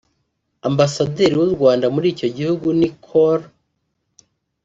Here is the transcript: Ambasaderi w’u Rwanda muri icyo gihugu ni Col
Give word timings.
Ambasaderi 0.69 1.35
w’u 1.41 1.49
Rwanda 1.55 1.85
muri 1.95 2.07
icyo 2.13 2.27
gihugu 2.37 2.67
ni 2.79 2.89
Col 3.05 3.41